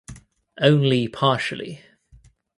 [0.59, 1.83] Only partially.